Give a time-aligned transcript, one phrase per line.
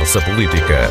[0.00, 0.88] conversa política.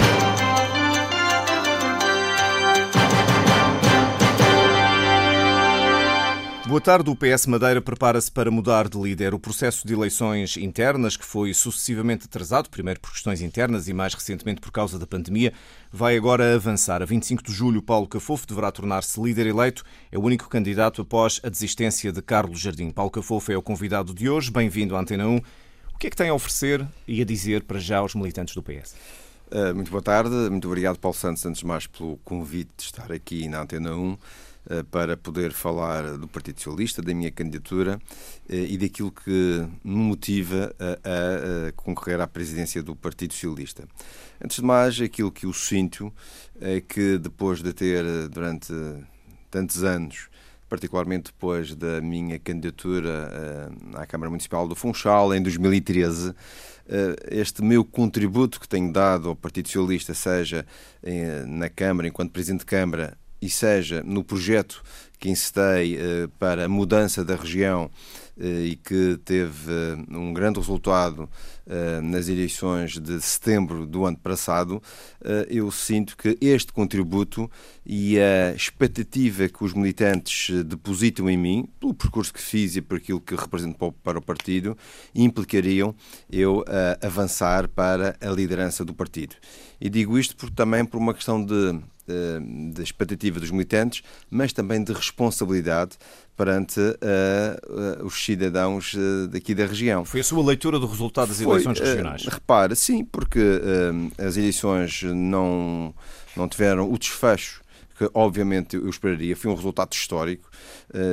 [6.67, 7.09] Boa tarde.
[7.09, 9.33] O PS Madeira prepara-se para mudar de líder.
[9.33, 14.13] O processo de eleições internas, que foi sucessivamente atrasado, primeiro por questões internas e mais
[14.13, 15.53] recentemente por causa da pandemia,
[15.91, 17.01] vai agora avançar.
[17.01, 19.83] A 25 de julho, Paulo Cafofo deverá tornar-se líder eleito.
[20.11, 22.91] É o único candidato após a desistência de Carlos Jardim.
[22.91, 24.51] Paulo Cafofo é o convidado de hoje.
[24.51, 25.41] Bem-vindo à Antena 1.
[25.99, 28.63] O que é que tem a oferecer e a dizer para já aos militantes do
[28.63, 28.95] PS?
[29.51, 30.33] Uh, muito boa tarde.
[30.49, 34.17] Muito obrigado, Paulo Santos, antes de mais, pelo convite de estar aqui na Antena 1.
[34.69, 37.99] Eh, para poder falar do Partido Socialista, da minha candidatura
[38.47, 43.85] eh, e daquilo que me motiva a concorrer à presidência do Partido Socialista.
[44.41, 46.13] Antes de mais, aquilo que eu sinto
[46.61, 48.71] é que depois de ter, durante
[49.51, 50.29] tantos anos,
[50.69, 56.33] particularmente depois da minha candidatura eh, à Câmara Municipal do Funchal em 2013,
[57.29, 60.65] este meu contributo que tenho dado ao Partido Socialista, seja
[61.47, 64.81] na Câmara, enquanto Presidente de Câmara, e seja no projeto
[65.19, 65.99] que incitei
[66.39, 67.91] para a mudança da região
[68.39, 69.71] e que teve
[70.09, 71.29] um grande resultado
[72.01, 74.81] nas eleições de setembro do ano passado,
[75.47, 77.49] eu sinto que este contributo
[77.85, 82.97] e a expectativa que os militantes depositam em mim, pelo percurso que fiz e por
[82.97, 84.77] aquilo que represento para o partido,
[85.13, 85.93] implicariam
[86.31, 86.63] eu
[87.01, 89.35] avançar para a liderança do partido.
[89.79, 92.39] E digo isto por, também por uma questão de eh,
[92.73, 95.95] de expectativa dos militantes, mas também de responsabilidade
[96.39, 100.05] perante uh, uh, os cidadãos uh, daqui da região.
[100.05, 102.25] Foi a sua leitura do resultado das Foi, eleições regionais?
[102.25, 103.41] repare, sim, porque
[104.17, 105.93] as eleições não,
[106.37, 107.61] não tiveram o desfecho
[107.97, 109.35] que obviamente eu esperaria.
[109.35, 110.49] Foi um resultado histórico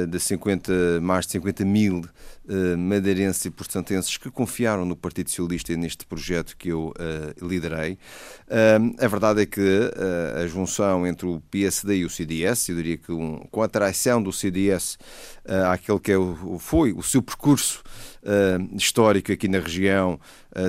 [0.08, 2.04] de 50, mais de 50 mil
[2.78, 7.94] madeirenses e portantenses que confiaram no Partido Socialista e neste projeto que eu uh, liderei.
[8.48, 9.90] Uh, a verdade é que
[10.42, 14.22] a junção entre o PSD e o CDS, eu diria que um, com a traição
[14.22, 14.98] do CDS
[15.70, 17.82] àquele que é o, foi o seu percurso
[18.76, 20.18] histórico aqui na região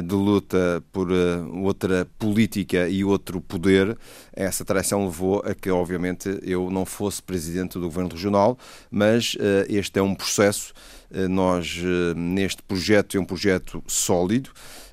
[0.03, 3.97] de luta por outra política e outro poder,
[4.31, 8.57] essa traição levou a que, obviamente, eu não fosse presidente do governo regional,
[8.91, 9.35] mas
[9.68, 10.97] este é um processo eh,
[11.29, 14.50] nós, eh, neste projeto, é um projeto sólido,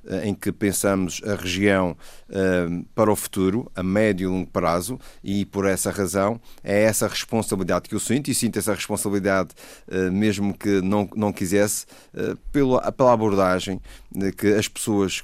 [0.06, 1.97] eh, em que pensamos a região
[2.94, 7.88] para o futuro, a médio e longo prazo, e por essa razão é essa responsabilidade
[7.88, 9.50] que eu sinto, e sinto essa responsabilidade
[10.10, 11.86] mesmo que não, não quisesse,
[12.50, 13.80] pela, pela abordagem
[14.36, 15.22] que as pessoas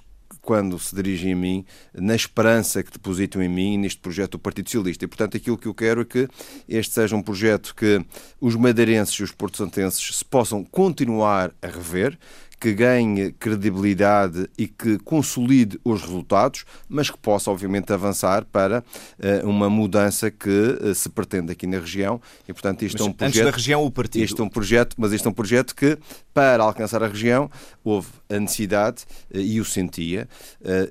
[0.50, 4.68] quando se dirigem a mim, na esperança que depositam em mim neste projeto do Partido
[4.68, 5.04] Socialista.
[5.04, 6.28] E, portanto, aquilo que eu quero é que
[6.68, 8.04] este seja um projeto que
[8.40, 12.18] os madeirenses e os porto-santenses se possam continuar a rever,
[12.60, 18.84] que ganhe credibilidade e que consolide os resultados, mas que possa, obviamente, avançar para
[19.18, 22.20] uh, uma mudança que uh, se pretende aqui na região.
[22.46, 23.36] E, portanto, isto mas é um projeto.
[23.36, 24.22] Antes da região, o partido.
[24.22, 25.96] Este é um projeto, mas este é um projeto que,
[26.34, 27.50] para alcançar a região,
[27.82, 29.04] houve a necessidade,
[29.34, 30.28] uh, e o sentia,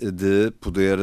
[0.01, 0.97] de poder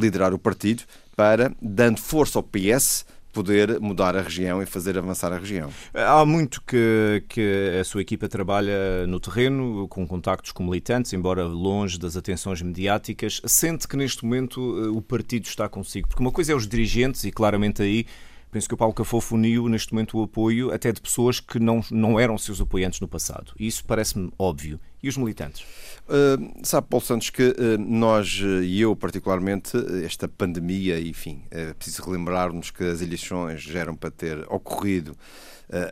[0.00, 0.84] liderar o partido
[1.16, 5.70] para, dando força ao PS, poder mudar a região e fazer avançar a região.
[5.94, 11.44] Há muito que, que a sua equipa trabalha no terreno, com contactos com militantes, embora
[11.44, 13.40] longe das atenções mediáticas.
[13.44, 16.08] Sente que neste momento eh, o partido está consigo?
[16.08, 18.06] Porque uma coisa é os dirigentes, e claramente aí
[18.52, 21.82] penso que o Paulo Cafofo uniu neste momento o apoio até de pessoas que não,
[21.90, 23.52] não eram seus apoiantes no passado.
[23.58, 24.78] Isso parece-me óbvio.
[25.02, 25.62] E os militantes?
[26.06, 29.72] Uh, sabe, Paulo Santos, que uh, nós, uh, e eu particularmente,
[30.04, 35.16] esta pandemia, enfim, é preciso relembrarmos que as eleições já eram para ter ocorrido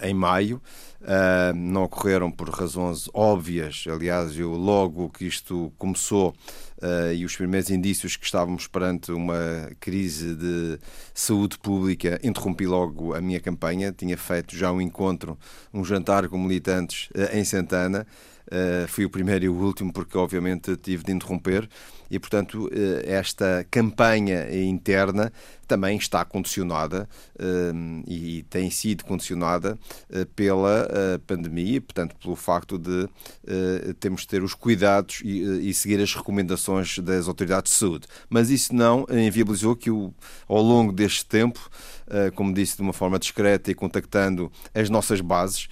[0.02, 0.60] em maio,
[1.54, 3.84] não ocorreram por razões óbvias.
[3.88, 6.34] Aliás, eu logo que isto começou
[7.14, 10.78] e os primeiros indícios que estávamos perante uma crise de
[11.14, 13.92] saúde pública, interrompi logo a minha campanha.
[13.92, 15.38] Tinha feito já um encontro,
[15.72, 18.06] um jantar com militantes em Santana.
[18.50, 21.68] Uh, fui o primeiro e o último, porque obviamente tive de interromper,
[22.10, 22.70] e portanto uh,
[23.04, 25.32] esta campanha interna
[25.68, 29.78] também está condicionada uh, e tem sido condicionada
[30.34, 30.88] pela
[31.28, 33.08] pandemia, portanto pelo facto de
[34.00, 38.08] termos de ter os cuidados e, e, seguir as recomendações das autoridades de saúde.
[38.28, 40.12] Mas isso não inviabilizou que o,
[40.48, 41.70] ao longo deste tempo,
[42.34, 45.68] como disse de uma forma discreta e contactando as nossas bases,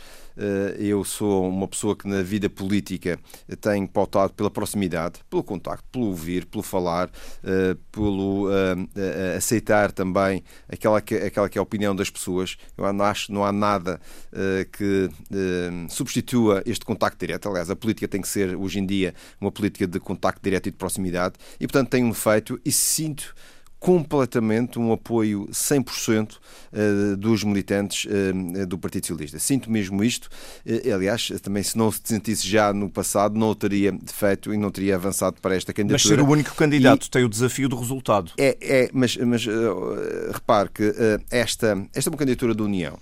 [0.79, 3.19] eu sou uma pessoa que na vida política
[3.61, 7.11] tem pautado pela proximidade, pelo contacto, pelo ouvir, pelo falar,
[7.90, 8.49] pelo
[9.37, 12.56] aceitar também aquela que, aquela que é a opinião das pessoas.
[12.76, 14.00] Eu acho que não há nada
[14.73, 15.11] que
[15.88, 17.49] substitua este contacto direto.
[17.49, 20.70] Aliás, a política tem que ser, hoje em dia, uma política de contacto direto e
[20.70, 23.35] de proximidade e, portanto, tenho feito e sinto
[23.78, 26.36] completamente um apoio 100%
[26.72, 29.38] eh, dos militantes eh, do Partido Socialista.
[29.38, 30.28] Sinto mesmo isto.
[30.66, 34.56] Eh, aliás, também se não se sentisse já no passado, não o teria feito e
[34.56, 36.16] não teria avançado para esta candidatura.
[36.16, 37.10] Mas ser o único candidato e...
[37.10, 38.32] tem o desafio do resultado.
[38.36, 39.46] É, é mas, mas
[40.32, 40.92] repare que
[41.30, 42.98] esta, esta é uma candidatura da União.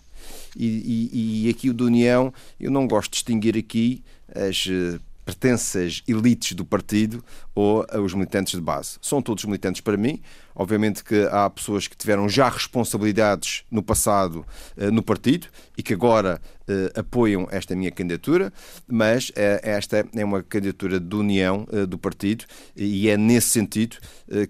[0.54, 4.02] E, e, e aqui o da União, eu não gosto de distinguir aqui
[4.34, 4.68] as
[5.26, 7.22] pertenças elites do partido
[7.54, 8.96] ou os militantes de base.
[9.02, 10.20] São todos militantes para mim.
[10.56, 14.44] Obviamente que há pessoas que tiveram já responsabilidades no passado
[14.76, 18.50] eh, no partido e que agora eh, apoiam esta minha candidatura,
[18.88, 23.96] mas eh, esta é uma candidatura de união do partido e é nesse sentido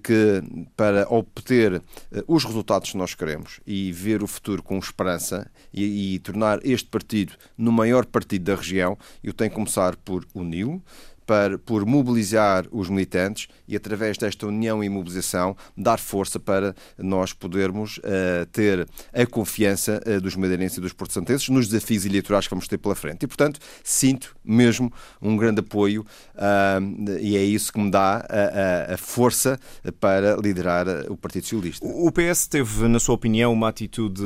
[0.02, 0.42] que,
[0.76, 1.82] para obter
[2.26, 7.34] os resultados que nós queremos e ver o futuro com esperança e, tornar este partido
[7.58, 10.82] no maior partido da região, eu tenho que começar por uni-lo
[11.26, 17.32] para, por mobilizar os militantes e, através desta união e mobilização, dar força para nós
[17.32, 22.50] podermos uh, ter a confiança uh, dos madeirenses e dos portugueses nos desafios eleitorais que
[22.50, 23.24] vamos ter pela frente.
[23.24, 28.94] E, portanto, sinto mesmo um grande apoio uh, e é isso que me dá a,
[28.94, 29.58] a, força
[30.00, 31.84] para liderar o Partido Socialista.
[31.84, 34.22] O PS teve, na sua opinião, uma atitude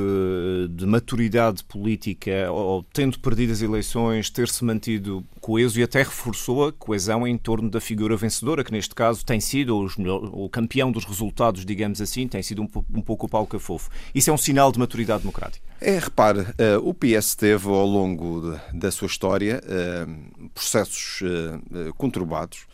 [0.70, 6.72] de maturidade política, ou, tendo perdido as eleições, ter-se mantido coeso e até reforçou a
[6.72, 6.89] coesão
[7.26, 9.86] em torno da figura vencedora, que neste caso tem sido
[10.32, 13.90] o campeão dos resultados, digamos assim, tem sido um, um pouco o Paulo Cafofo.
[14.14, 15.64] Isso é um sinal de maturidade democrática?
[15.80, 16.46] É, repare, uh,
[16.82, 22.66] o PS teve ao longo de, da sua história uh, processos uh, conturbados.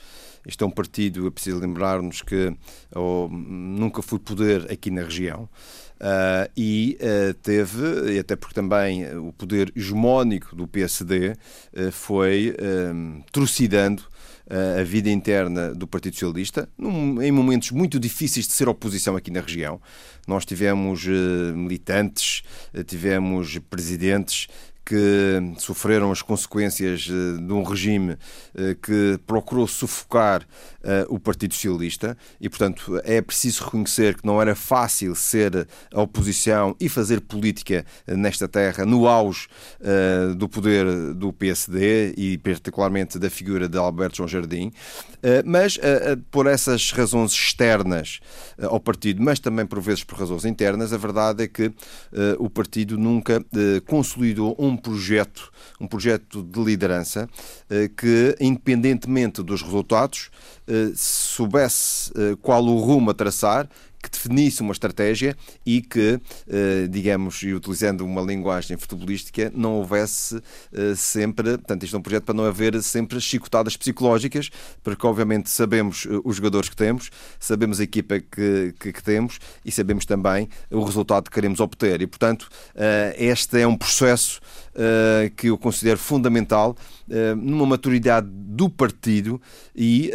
[0.47, 2.55] Este é um partido, é preciso lembrar-nos que
[2.95, 5.49] oh, nunca foi poder aqui na região.
[5.97, 12.55] Uh, e uh, teve, e até porque também o poder hegemónico do PSD uh, foi
[13.33, 14.03] trucidando
[14.79, 19.29] a vida interna do Partido Socialista, num, em momentos muito difíceis de ser oposição aqui
[19.29, 19.81] na região.
[20.25, 22.45] Nós tivemos militantes,
[22.87, 24.47] tivemos presidentes
[24.87, 28.17] que sofreram as consequências eh, de um regime
[28.55, 30.47] eh, que procurou sufocar
[30.85, 36.01] eh, o Partido Socialista e, portanto, é preciso reconhecer que não era fácil ser a
[36.01, 39.49] oposição e fazer política nesta terra no auge
[40.37, 44.71] do poder do PSD e, particularmente, da figura de Alberto João Jardim.
[45.45, 45.79] Mas,
[46.31, 48.21] por essas razões externas
[48.63, 51.73] ao partido, mas também por vezes por razões internas, a verdade é que
[52.39, 53.45] o partido nunca
[53.87, 55.51] consolidou um um projeto,
[55.81, 57.29] um projeto de liderança
[57.71, 60.31] eh, que, independentemente dos resultados,
[60.69, 63.69] eh, soubesse eh, qual o rumo a traçar
[64.07, 70.41] que definisse uma estratégia e que, eh, digamos, e utilizando uma linguagem futebolística, não houvesse
[70.73, 74.49] eh, sempre, portanto, isto é um projeto para não haver sempre chicotadas psicológicas,
[74.83, 77.11] porque obviamente sabemos eh, os jogadores que temos,
[77.41, 82.01] sabemos a equipa que, que, que temos e sabemos também o resultado que queremos obter.
[82.01, 82.49] E, portanto,
[83.17, 84.41] este é um processo
[85.37, 86.77] que eu considero fundamental
[87.37, 89.41] numa maturidade do partido
[89.75, 90.11] e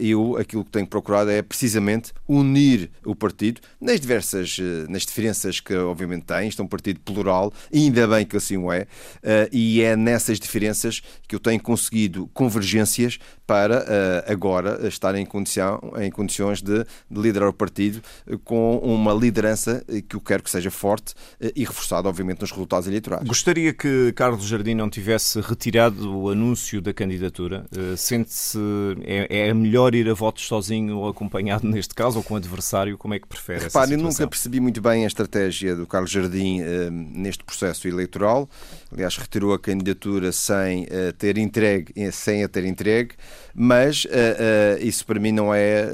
[0.00, 5.60] eu aquilo que tenho procurado é precisamente unir o partido, nas diversas eh, nas diferenças
[5.60, 6.48] que obviamente tem.
[6.48, 8.88] Isto é um partido plural, ainda bem que assim o é,
[9.22, 13.18] eh, e é nessas diferenças que eu tenho conseguido convergências
[13.52, 18.00] para eh, agora estar em, condição, em condições de, de liderar o partido
[18.44, 21.12] com uma liderança que eu quero que seja forte
[21.54, 23.26] e reforçada, obviamente, nos resultados eleitorais.
[23.28, 27.66] Gostaria que Carlos Jardim não tivesse retirado o anúncio da candidatura.
[27.96, 28.58] Sente-se
[29.04, 32.96] é, é melhor ir a votos sozinho ou acompanhado neste caso, ou com adversário?
[32.96, 36.60] Como é que prefere Repare, eu nunca percebi muito bem a estratégia do Carlos Jardim
[36.90, 38.48] neste processo eleitoral.
[38.90, 40.86] Aliás, retirou a candidatura sem
[41.18, 43.14] ter entregue, eh, sem a ter entregue,
[43.54, 44.08] mas uh,
[44.80, 45.86] isso para mim não é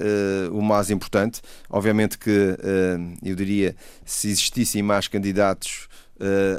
[0.53, 1.41] o mais importante.
[1.69, 2.57] Obviamente que
[3.23, 3.75] eu diria,
[4.05, 5.98] se existissem mais candidatos uh,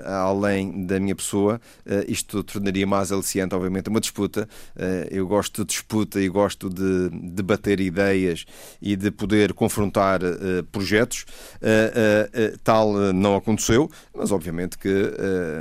[0.06, 4.48] além da minha pessoa, uh, isto tornaria mais aliciante, obviamente, uma disputa.
[4.76, 8.46] Uh, eu gosto de disputa e gosto de debater ideias
[8.82, 10.20] e de poder confrontar
[10.72, 11.26] projetos.
[12.64, 14.90] tal não aconteceu, mas obviamente que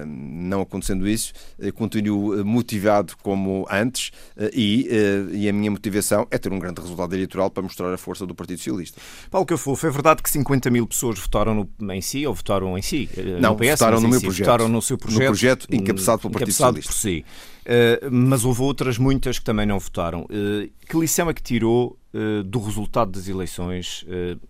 [0.06, 1.32] não acontecendo isso,
[1.74, 4.10] continuo motivado como antes
[4.52, 4.88] e,
[5.32, 8.34] e a minha motivação é ter um grande resultado eleitoral para mostrar a força do
[8.34, 9.00] Partido Socialista.
[9.30, 12.82] Paulo Cafofo, é verdade que 50 mil pessoas votaram no, em si ou votaram em
[12.82, 13.08] si?
[13.40, 13.78] Não, no PS?
[13.90, 14.46] Votaram no meu projeto.
[14.46, 15.20] Votaram no seu projeto.
[15.20, 16.92] No projeto encabeçado pelo Partido Socialista.
[16.92, 17.24] por si.
[17.68, 20.22] Uh, mas houve outras muitas que também não votaram.
[20.22, 24.06] Uh, que lição é que tirou uh, do resultado das eleições?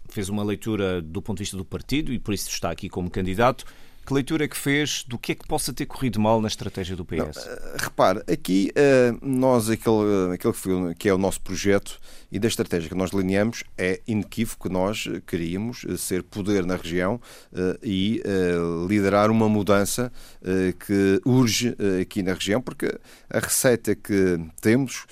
[0.09, 3.11] fez uma leitura do ponto de vista do partido e por isso está aqui como
[3.11, 3.65] candidato.
[4.09, 6.97] Que leitura é que fez do que é que possa ter corrido mal na estratégia
[6.97, 7.19] do PS?
[7.19, 12.01] Não, uh, repare, aqui uh, nós, aquele, aquele que, foi, que é o nosso projeto
[12.33, 17.19] e da estratégia que nós delineamos, é inequívoco que nós queríamos ser poder na região
[17.83, 18.23] e
[18.87, 20.13] liderar uma mudança
[20.87, 22.99] que urge aqui na região, porque
[23.31, 25.07] a receita que temos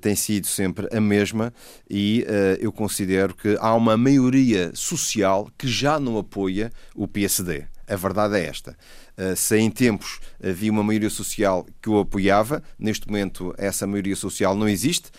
[0.00, 1.52] tem sido sempre a mesma
[1.90, 2.24] e
[2.60, 7.66] eu considero que há uma maioria social que já não apoia o PSD.
[7.90, 8.76] A verdade é esta.
[9.16, 14.16] Eh, se em tempos havia uma maioria social que o apoiava, neste momento essa maioria
[14.16, 15.10] social não existe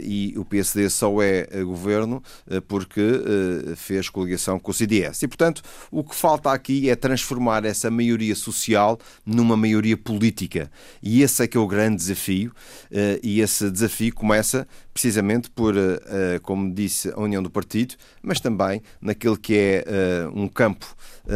[0.00, 5.22] e o PSD só é governo eh, porque eh, fez coligação com o CDS.
[5.22, 10.70] E, portanto, o que falta aqui é transformar essa maioria social numa maioria política.
[11.02, 12.52] E esse é que é o grande desafio,
[13.22, 15.74] e esse desafio começa precisamente por,
[16.42, 19.84] como disse, a união do partido, mas também naquele que é
[20.34, 20.86] um campo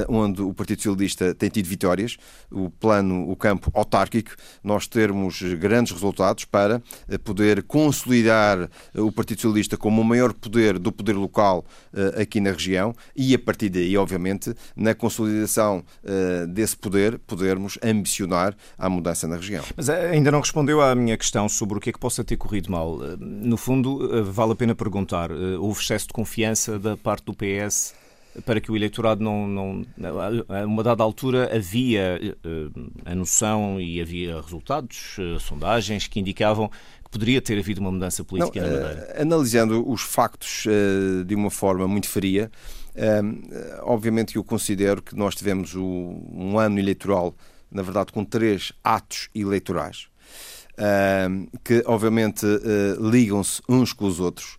[0.09, 1.67] onde o Partido Socialista tem tido
[1.99, 2.17] vitórias,
[2.51, 4.31] o plano, o campo autárquico,
[4.63, 6.81] nós termos grandes resultados para
[7.25, 12.41] poder consolidar eh, o Partido Socialista como o maior poder do poder local uh, aqui
[12.41, 15.83] na região e, a partir daí, obviamente, na consolidação
[16.49, 19.65] desse poder, podermos ambicionar a mudança na região.
[19.77, 22.71] Mas ainda não respondeu à minha questão sobre o que é que possa ter corrido
[22.71, 22.99] mal.
[23.19, 27.95] No fundo, vale a pena perguntar: houve excesso de confiança da parte do PS?
[28.45, 29.87] Para que o eleitorado não, não.
[30.49, 32.19] A uma dada altura havia
[33.05, 36.71] a noção e havia resultados, sondagens que indicavam
[37.09, 39.15] que poderia ter havido uma mudança política Não, na Madeira?
[39.17, 40.65] Uh, analisando os factos
[41.27, 42.51] de uma forma muito fria,
[43.83, 47.35] obviamente eu considero que nós tivemos um ano eleitoral,
[47.71, 50.09] na verdade, com três atos eleitorais,
[51.65, 52.45] que obviamente
[53.01, 54.58] ligam-se uns com os outros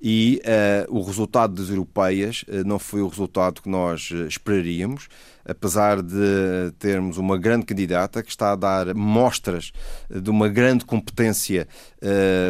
[0.00, 0.40] e
[0.88, 5.08] uh, o resultado das europeias uh, não foi o resultado que nós uh, esperaríamos,
[5.48, 9.72] apesar de termos uma grande candidata que está a dar mostras
[10.08, 11.66] de uma grande competência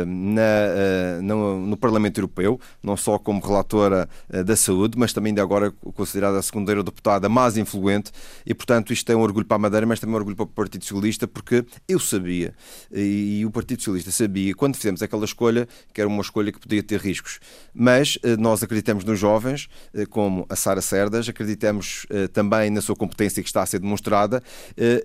[0.07, 4.09] na, no, no, Parlamento Europeu, não só como relatora
[4.45, 8.11] da saúde, mas também de agora considerada a segunda deputada mais influente,
[8.45, 10.49] e portanto isto é um orgulho para a Madeira, mas também um orgulho para o
[10.49, 12.53] Partido Socialista, porque eu sabia,
[12.93, 16.59] e, e o Partido Socialista sabia, quando fizemos aquela escolha, que era uma escolha que
[16.59, 17.39] podia ter riscos.
[17.73, 19.69] Mas nós acreditamos nos jovens,
[20.11, 24.43] como a Sara Cerdas, acreditamos também na sua competência que está a ser demonstrada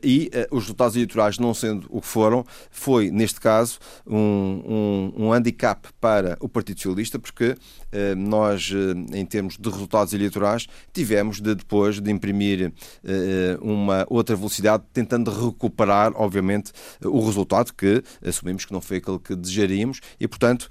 [0.02, 5.34] e os resultados eleitorais não sendo o que foram, foi, neste caso, um, um, um
[5.34, 7.56] handicap para o Partido Socialista, porque
[8.18, 8.72] nós,
[9.14, 12.72] em termos de resultados eleitorais, tivemos de depois de imprimir
[13.62, 16.72] uma outra velocidade, tentando recuperar, obviamente,
[17.04, 20.70] o resultado que assumimos que não foi aquele que desejaríamos e, portanto,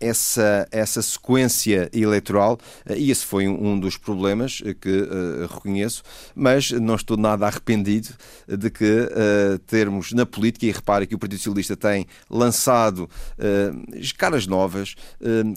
[0.00, 5.08] essa essa sequência eleitoral, eh, e esse foi um dos problemas eh, que
[5.50, 6.02] reconheço,
[6.34, 8.08] mas não estou nada arrependido
[8.46, 14.16] de que uh, termos na política, e repare que o Partido Socialista tem lançado uh,
[14.16, 14.94] caras novas,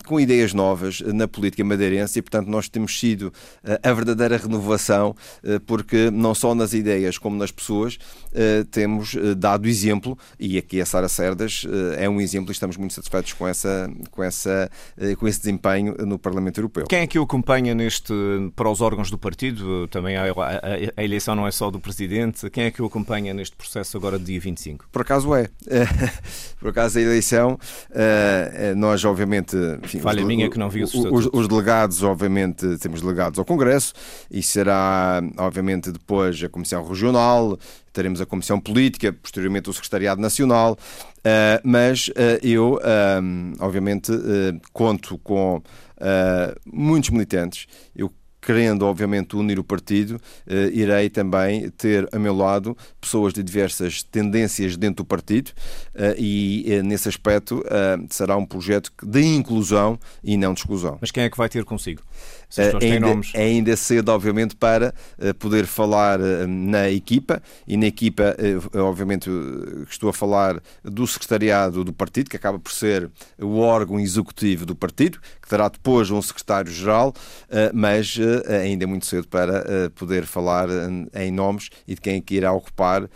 [0.05, 3.31] com ideias novas na política madeirense, e portanto nós temos sido
[3.81, 5.15] a verdadeira renovação,
[5.65, 7.97] porque não só nas ideias como nas pessoas
[8.71, 11.65] temos dado exemplo, e aqui a Sara Cerdas
[11.97, 15.95] é um exemplo e estamos muito satisfeitos com essa, com essa eh, com esse desempenho
[16.05, 16.85] no Parlamento Europeu.
[16.87, 18.13] Quem é que o acompanha neste
[18.55, 19.87] para os órgãos do partido?
[19.87, 20.17] Também
[20.49, 22.49] a, a, a eleição não é só do presidente.
[22.49, 24.87] Quem é que o acompanha neste processo agora de dia 25?
[24.91, 25.49] Por acaso é.
[26.59, 27.57] Por acaso a eleição,
[27.91, 29.55] eh, nós obviamente.
[29.83, 33.45] Enfim, Falha os, minha que não vi os, os, os delegados, obviamente, temos delegados ao
[33.45, 33.93] Congresso
[34.29, 37.57] e será, obviamente, depois a Comissão Regional,
[37.93, 42.79] teremos a Comissão Política, posteriormente o Secretariado Nacional, uh, mas uh, eu,
[43.59, 44.11] obviamente,
[44.73, 45.61] conto com
[46.65, 47.67] muitos militantes.
[47.95, 50.19] Eu querendo, obviamente, unir o partido,
[50.71, 55.51] irei também ter a meu lado pessoas de diversas tendências dentro do partido
[56.17, 57.63] e, nesse aspecto,
[58.09, 60.97] será um projeto de inclusão e não de exclusão.
[61.01, 62.01] Mas quem é que vai ter consigo?
[62.57, 67.85] Uh, ainda, é ainda cedo, obviamente, para uh, poder falar uh, na equipa e na
[67.85, 68.35] equipa,
[68.75, 69.29] obviamente,
[69.89, 74.75] estou a falar do secretariado do partido, que acaba por ser o órgão executivo do
[74.75, 77.13] partido, que terá depois um secretário-geral,
[77.73, 78.17] mas
[78.63, 80.67] ainda é muito cedo para poder falar
[81.13, 83.09] em nomes e de quem é que irá ocupar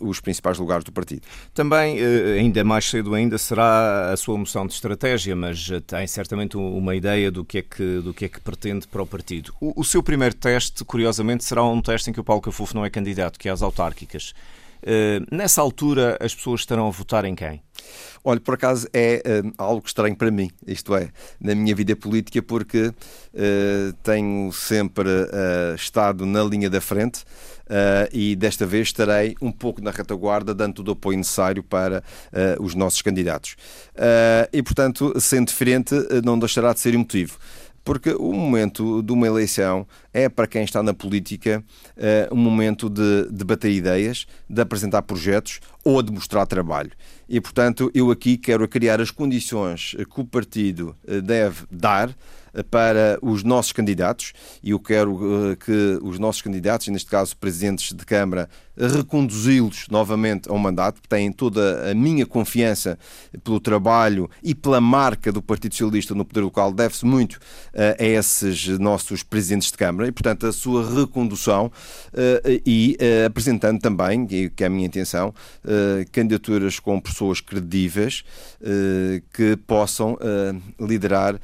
[0.00, 1.22] os principais lugares do partido.
[1.54, 1.98] Também,
[2.38, 7.30] ainda mais cedo ainda, será a sua moção de estratégia, mas tem certamente uma ideia
[7.30, 9.54] do que é que, do que, é que pretende para o partido.
[9.60, 12.84] O, o seu primeiro teste, curiosamente, será um teste em que o Paulo Cafufo não
[12.84, 14.34] é candidato, que é às autárquicas.
[14.80, 17.62] Uh, nessa altura, as pessoas estarão a votar em quem?
[18.24, 22.42] Olha, por acaso é uh, algo estranho para mim, isto é, na minha vida política,
[22.42, 22.94] porque uh,
[24.02, 25.08] tenho sempre
[25.76, 27.24] estado na linha da frente
[28.12, 32.02] e desta vez estarei um pouco na retaguarda, dando todo o apoio necessário para
[32.58, 33.54] os nossos candidatos.
[34.52, 35.94] e, portanto, sendo diferente,
[36.24, 37.38] não deixará de ser um motivo
[37.90, 41.60] porque o momento de uma eleição é, para quem está na política,
[41.96, 46.92] eh, um momento de debater ideias, de apresentar projetos ou de mostrar trabalho.
[47.28, 52.16] E, portanto, eu aqui quero criar as condições que o partido eh, deve dar
[52.54, 57.92] eh, para os nossos candidatos e eu quero que os nossos candidatos, neste caso presidentes
[57.92, 62.98] de Câmara, reconduzi-los novamente ao mandato, têm toda a minha confiança
[63.44, 67.38] pelo trabalho e pela marca do Partido Socialista no poder local, deve-se muito
[67.74, 70.08] a esses nossos presidentes de Câmara.
[70.08, 71.70] E, portanto, a sua recondução
[72.12, 75.34] eh, e eh, apresentando também, que é a minha intenção,
[75.64, 78.24] eh, candidaturas com pessoas credíveis
[79.32, 80.18] que possam
[80.78, 81.40] liderar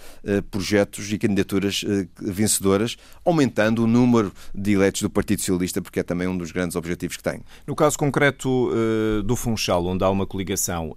[0.51, 1.83] projetos e candidaturas
[2.21, 6.77] vencedoras, aumentando o número de eleitos do Partido Socialista, porque é também um dos grandes
[6.77, 7.41] objetivos que tem.
[7.67, 8.71] No caso concreto
[9.25, 10.95] do Funchal, onde há uma coligação,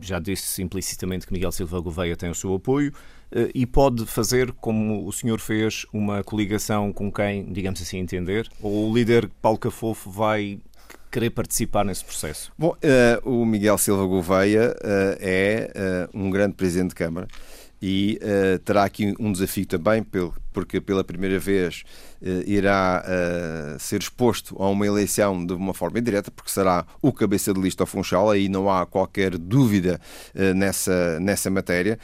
[0.00, 2.92] já disse implicitamente que Miguel Silva Gouveia tem o seu apoio.
[3.30, 8.48] Eh, e pode fazer, como o senhor fez, uma coligação com quem, digamos assim, entender?
[8.60, 10.58] Ou o líder Paulo Cafofo vai
[11.10, 12.52] querer participar nesse processo?
[12.58, 17.26] Bom, uh, o Miguel Silva Gouveia uh, é uh, um grande presidente de Câmara
[17.80, 18.18] e
[18.64, 20.02] terá aqui um desafio também,
[20.58, 21.84] porque pela primeira vez
[22.20, 27.12] eh, irá uh, ser exposto a uma eleição de uma forma indireta, porque será o
[27.12, 30.00] cabeça de lista ao Funchal, aí não há qualquer dúvida
[30.34, 31.96] uh, nessa, nessa matéria,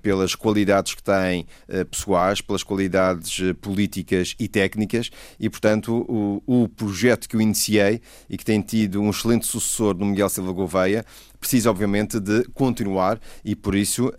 [0.00, 1.46] pelas qualidades que tem
[1.90, 8.36] pessoais, pelas qualidades políticas e técnicas, e portanto o, o projeto que eu iniciei e
[8.36, 11.04] que tem tido um excelente sucessor no Miguel Silva Gouveia,
[11.38, 14.12] precisa obviamente de continuar e por isso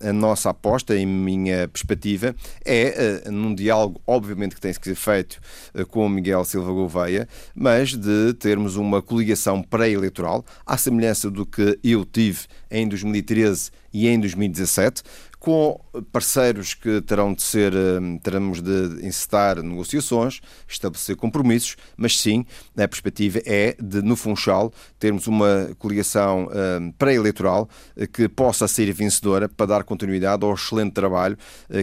[0.00, 5.40] a nossa aposta, em minha perspectiva, é num diálogo obviamente que tem que ser feito
[5.74, 11.44] eh, com o Miguel Silva Gouveia, mas de termos uma coligação pré-eleitoral, à semelhança do
[11.44, 12.40] que eu tive
[12.70, 15.02] em 2013 e em 2017,
[15.38, 15.78] com
[16.12, 22.44] parceiros que terão de ser, eh, teremos de incitar negociações, estabelecer compromissos, mas sim,
[22.76, 28.92] a perspectiva é de, no Funchal, termos uma coligação eh, pré-eleitoral eh, que possa ser
[28.92, 31.36] vencedora para dar continuidade ao excelente trabalho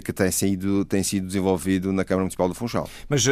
[0.04, 2.89] que tem sido, tem sido desenvolvido na Câmara Municipal do Funchal.
[3.08, 3.32] Mas uh,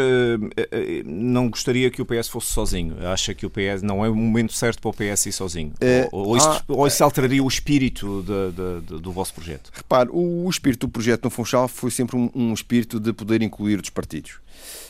[1.06, 2.96] não gostaria que o PS fosse sozinho?
[3.08, 5.74] Acha que o PS não é o momento certo para o PS ir sozinho?
[6.12, 9.72] Ou, ou, isso, ah, ou, isso, alteraria o espírito de, de, de, do vosso projeto?
[9.74, 13.80] Repare, o espírito do projeto no Funchal foi sempre um, um espírito de poder incluir
[13.80, 14.39] os partidos.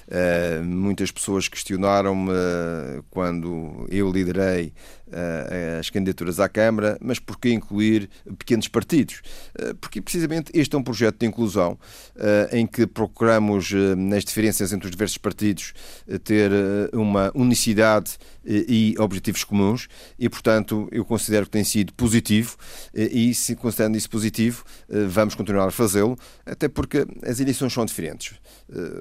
[0.08, 4.74] Uh, muitas pessoas questionaram-me uh, quando eu liderei
[5.80, 9.22] as candidaturas à Câmara, mas por que incluir pequenos partidos?
[9.80, 11.78] porque precisamente este é um projeto de inclusão
[12.52, 15.74] em que procuramos, nas diferenças entre os diversos partidos,
[16.24, 16.52] ter
[16.94, 22.56] uma unicidade e objetivos comuns e, portanto, eu considero que tem sido positivo
[22.94, 24.64] e, se considerando isso positivo,
[25.10, 28.36] vamos continuar a fazê-lo, até porque as eleições são diferentes.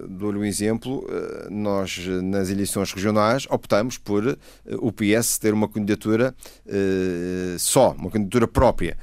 [0.08, 4.36] Dou-lhe um exemplo eh, nós nas eleições regionais optamos por eh,
[4.78, 8.96] o PS ter uma candidatura eh, só, uma candidatura própria.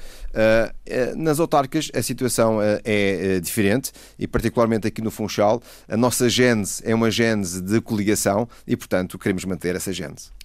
[1.16, 6.94] Nas autárquicas a situação é diferente e particularmente aqui no Funchal a nossa gênese é
[6.94, 10.37] uma gênese de coligação e portanto queremos manter essa gênese.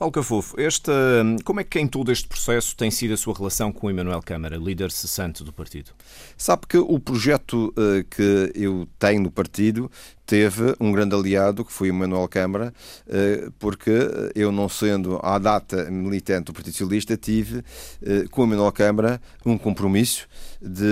[0.00, 0.92] Paulo Cafofo, esta,
[1.44, 4.22] como é que em todo este processo tem sido a sua relação com o Emanuel
[4.22, 5.90] Câmara, líder cessante do partido?
[6.38, 9.90] Sabe que o projeto uh, que eu tenho no partido
[10.24, 12.72] teve um grande aliado, que foi o Manuel Câmara,
[13.06, 13.90] uh, porque
[14.34, 19.20] eu, não sendo à data militante do Partido Socialista, tive uh, com o Manuel Câmara
[19.44, 20.26] um compromisso
[20.62, 20.84] de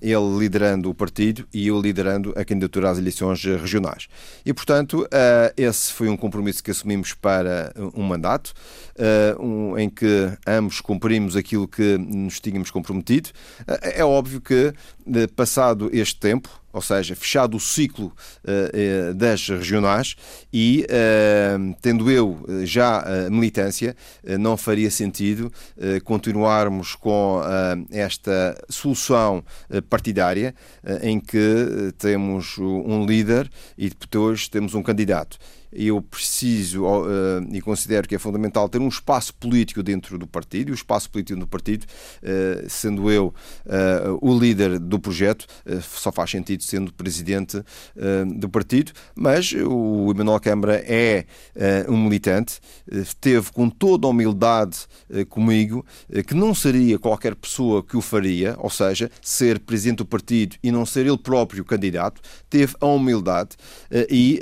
[0.00, 4.08] ele liderando o partido e eu liderando a candidatura às eleições regionais.
[4.44, 5.06] E, portanto,
[5.54, 7.37] esse foi um compromisso que assumimos para
[7.94, 8.52] um mandato
[8.96, 13.30] uh, um, em que ambos cumprimos aquilo que nos tínhamos comprometido.
[13.60, 14.72] Uh, é óbvio que,
[15.34, 18.12] passado este tempo, ou seja, fechado o ciclo
[18.44, 20.14] uh, das regionais
[20.52, 25.52] e, uh, tendo eu já militância, uh, não faria sentido
[26.04, 27.40] continuarmos com
[27.90, 29.42] esta solução
[29.88, 30.54] partidária
[31.02, 35.38] em que temos um líder e depois temos um candidato
[35.72, 40.68] eu preciso uh, e considero que é fundamental ter um espaço político dentro do partido,
[40.68, 43.34] e o espaço político do partido, uh, sendo eu
[43.66, 45.46] uh, o líder do projeto,
[45.82, 47.62] só faz sentido sendo presidente
[48.36, 51.26] do partido, mas o Emanuel Câmara é
[51.88, 52.60] um militante,
[53.20, 54.78] teve com toda a humildade
[55.28, 55.84] comigo,
[56.26, 60.70] que não seria qualquer pessoa que o faria, ou seja, ser presidente do partido e
[60.70, 63.56] não ser ele próprio candidato, teve a humildade
[64.10, 64.40] e,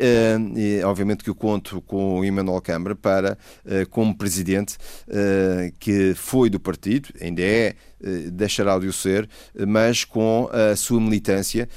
[0.54, 0.82] e
[1.24, 4.76] que eu conto com o Emmanuel Câmara para, eh, como presidente,
[5.08, 9.28] eh, que foi do partido, ainda é eh, deixará de o ser,
[9.66, 11.68] mas com a sua militância,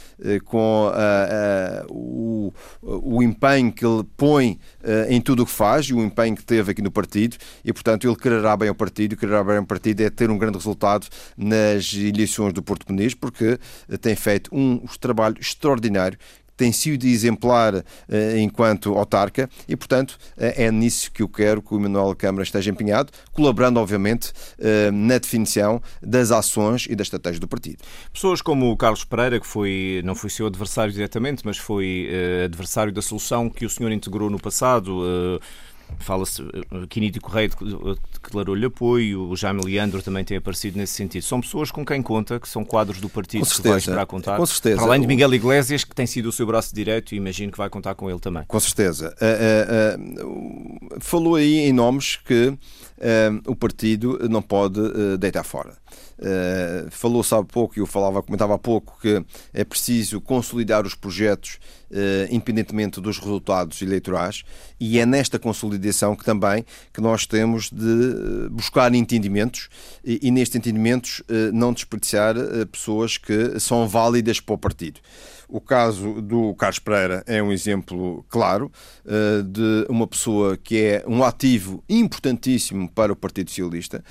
[0.46, 4.60] com a, a, o, o empenho que ele põe
[5.08, 8.06] em tudo o que faz e o empenho que teve aqui no partido, e portanto
[8.06, 11.94] ele quererá bem ao partido, quererá bem ao partido é ter um grande resultado nas
[11.94, 13.58] eleições do Porto Muniz, porque
[14.02, 16.18] tem feito um trabalho extraordinário
[16.60, 17.84] tem sido exemplar uh,
[18.38, 22.70] enquanto autarca e, portanto, uh, é nisso que eu quero que o Manuel Câmara esteja
[22.70, 27.78] empenhado, colaborando, obviamente, uh, na definição das ações e da estratégia do partido.
[28.12, 32.10] Pessoas como o Carlos Pereira, que foi, não foi seu adversário diretamente, mas foi
[32.44, 35.40] adversário da solução que o senhor integrou no passado
[35.98, 36.44] Fala-se,
[36.90, 37.50] Quinito Correia
[38.14, 41.24] declarou-lhe apoio, o Jaime Leandro também tem aparecido nesse sentido.
[41.24, 44.06] São pessoas com quem conta, que são quadros do partido com certeza, que vai esperar
[44.06, 44.38] contar.
[44.38, 44.78] Com certeza.
[44.78, 47.58] Para além de Miguel Iglesias, que tem sido o seu braço direito e imagino que
[47.58, 48.44] vai contar com ele também.
[48.48, 49.14] Com certeza.
[49.22, 52.58] Uh, uh, uh, falou aí em nomes que
[53.48, 54.80] o partido não pode
[55.18, 55.78] deitar fora.
[56.92, 59.24] Falou-se há pouco, e eu falava, comentava há pouco, que
[59.54, 61.60] é preciso consolidar os projetos
[62.30, 64.44] independentemente dos resultados eleitorais
[64.80, 69.70] e é nesta consolidação que também que nós temos de eh, buscar entendimentos
[70.04, 72.36] e, e nestes entendimentos uh, não desperdiçar
[72.72, 75.00] pessoas que são válidas para o partido.
[75.48, 78.72] O caso do Carlos Pereira é um exemplo claro
[79.46, 84.04] de uma pessoa que é um ativo importantíssimo para o Partido Socialista,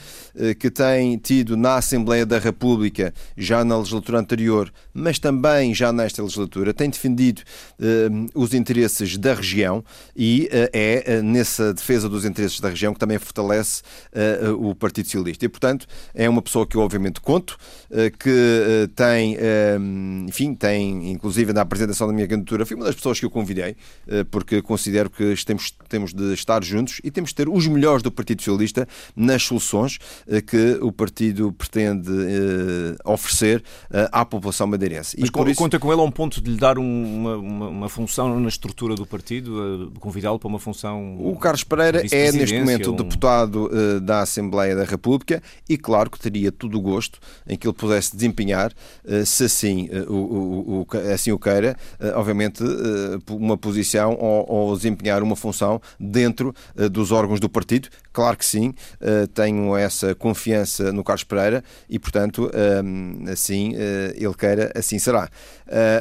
[0.58, 6.20] que tem tido na Assembleia da República, já na legislatura anterior, mas também já nesta
[6.24, 7.42] legislatura, tem defendido
[8.34, 9.84] os interesses da região
[10.16, 13.82] e é nessa defesa dos interesses da região que também fortalece
[14.58, 15.44] o Partido Socialista.
[15.44, 17.56] E, portanto, é uma pessoa que eu obviamente conto,
[18.18, 19.36] que tem,
[20.26, 23.76] enfim, tem inclusive na apresentação da minha candidatura, fui uma das pessoas que eu convidei,
[24.06, 28.02] eh, porque considero que temos, temos de estar juntos e temos de ter os melhores
[28.02, 33.62] do Partido Socialista nas soluções eh, que o partido pretende eh, oferecer
[34.12, 35.16] à população madeirense.
[35.18, 35.58] Mas e isso...
[35.58, 38.94] conta com ele a um ponto de lhe dar uma, uma, uma função na estrutura
[38.94, 41.16] do partido, convidá-lo para uma função.
[41.18, 42.96] O Carlos Pereira é, neste momento, um...
[42.96, 43.70] deputado
[44.02, 48.14] da Assembleia da República e, claro, que teria todo o gosto em que ele pudesse
[48.16, 48.72] desempenhar,
[49.24, 51.76] se assim o, o, o, assim o queira,
[52.14, 52.62] obviamente,
[53.30, 56.54] uma posição ou, ou desempenhar uma função dentro
[56.90, 57.88] dos órgãos do partido.
[58.12, 58.74] Claro que sim,
[59.34, 62.50] tenho essa confiança no Carlos Pereira e, portanto,
[63.30, 63.74] assim
[64.14, 65.28] ele queira, assim será.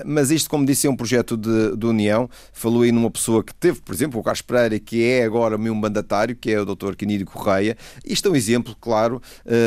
[0.06, 2.30] Mas isto, como disse, é um projeto de, de união.
[2.54, 5.74] Falou aí numa pessoa que teve, por exemplo, o Carlos Pereira, que é agora meu
[5.76, 6.96] mandatário, que é o Dr.
[6.96, 7.78] Quinídio Correia.
[8.06, 9.22] Isto é um exemplo, claro,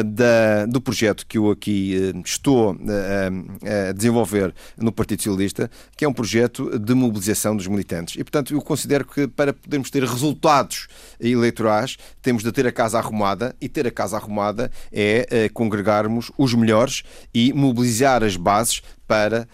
[0.04, 6.12] da, do projeto que eu aqui estou a desenvolver no Partido Socialista que é um
[6.12, 8.14] projeto de mobilização dos militantes.
[8.16, 12.98] E, portanto, eu considero que para podermos ter resultados eleitorais, temos de ter a casa
[12.98, 17.02] arrumada, e ter a casa arrumada é congregarmos os melhores
[17.34, 19.48] e mobilizar as bases para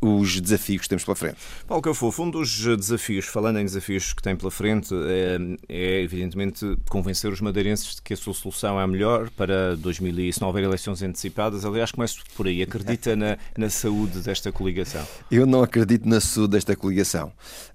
[0.00, 1.36] uh, os desafios que temos pela frente.
[1.64, 5.38] Paulo Cafofo, um dos desafios, falando em desafios que tem pela frente, é,
[5.68, 10.32] é, evidentemente convencer os madeirenses de que a sua solução é a melhor para 2000
[10.32, 11.64] se não houver eleições antecipadas.
[11.64, 12.60] Aliás, começo por aí.
[12.62, 15.06] Acredita na, na saúde desta coligação?
[15.30, 17.28] Eu não acredito na saúde desta coligação.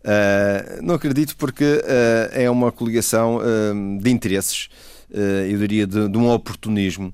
[0.03, 3.39] Uh, não acredito porque uh, é uma coligação
[4.01, 4.67] de interesses,
[5.09, 7.13] eu diria de, de um oportunismo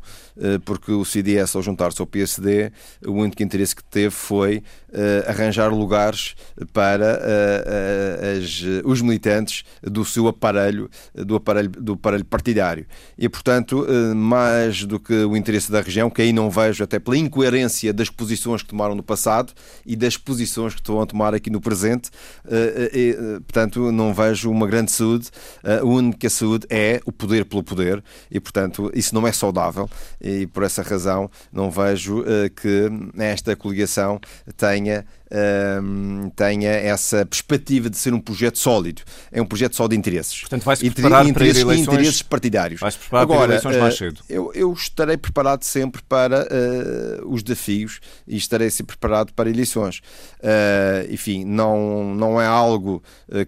[0.66, 2.72] porque o CDS, ao juntar-se ao PSD,
[3.06, 6.34] o único interesse que teve foi eh, arranjar lugares
[6.72, 12.86] para eh, os militantes do seu aparelho, do aparelho, do aparelho partidário.
[13.18, 17.18] E, portanto, mais do que o interesse da região, que aí não vejo, até pela
[17.18, 19.54] incoerência das posições que tomaram no passado
[19.86, 22.10] e das posições que estão a tomar aqui no presente,
[23.46, 25.30] portanto, não vejo uma grande saúde.
[25.64, 29.90] A única saúde é o poder pelo poder e, portanto, isso não é saudável
[30.28, 34.20] e por essa razão não vejo uh, que esta coligação
[34.58, 39.02] tenha uh, tenha essa perspectiva de ser um projeto sólido.
[39.32, 40.40] É um projeto só de interesses.
[40.42, 41.88] Portanto, vai-se preparar para interesses, eleições...
[41.88, 42.82] interesses partidários.
[42.82, 44.22] Vai-se preparar Agora, para eleições mais cedo.
[44.30, 46.48] Eu, eu estarei preparado sempre para
[47.26, 50.02] os desafios e estarei sempre preparado para eleições.
[51.10, 53.02] enfim, não, não é algo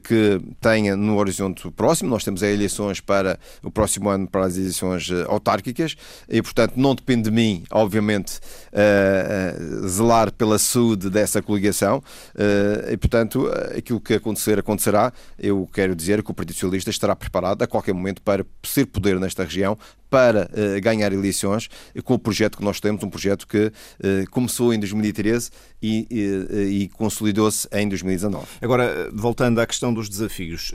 [0.04, 2.10] que tenha no horizonte próximo.
[2.10, 5.96] Nós temos eleições para o próximo ano para as eleições autárquicas
[6.28, 8.40] e, portanto, não depende de mim, obviamente,
[8.74, 15.12] uh, uh, zelar pela saúde dessa coligação uh, e, portanto, aquilo que acontecer, acontecerá.
[15.38, 19.20] Eu quero dizer que o Partido Socialista estará preparado a qualquer momento para ser poder
[19.20, 19.78] nesta região,
[20.10, 21.70] para uh, ganhar eleições
[22.04, 26.84] com o projeto que nós temos, um projeto que uh, começou em 2013 e, e,
[26.84, 28.46] e consolidou-se em 2019.
[28.62, 30.72] Agora, voltando à questão dos desafios,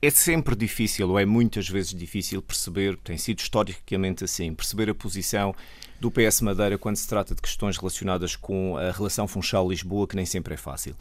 [0.00, 4.94] é sempre difícil, ou é muitas vezes difícil perceber, tem sido historicamente assim, perceber a
[4.94, 5.54] posição
[6.00, 10.24] do PS Madeira quando se trata de questões relacionadas com a relação Funchal-Lisboa, que nem
[10.24, 10.94] sempre é fácil.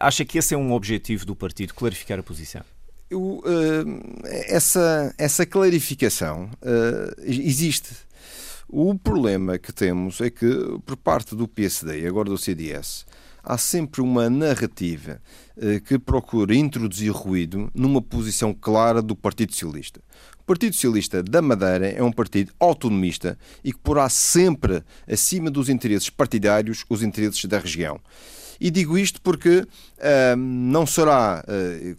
[0.00, 2.62] Acha que esse é um objetivo do partido, clarificar a posição?
[3.10, 3.42] Eu, uh,
[4.24, 7.90] essa, essa clarificação uh, existe.
[8.68, 10.46] O problema que temos é que,
[10.86, 13.04] por parte do PSD e agora do CDS,
[13.42, 15.20] há sempre uma narrativa
[15.56, 20.00] uh, que procura introduzir ruído numa posição clara do Partido Socialista.
[20.38, 25.68] O Partido Socialista da Madeira é um partido autonomista e que porá sempre acima dos
[25.68, 28.00] interesses partidários os interesses da região.
[28.60, 29.64] E digo isto porque
[30.36, 31.42] não será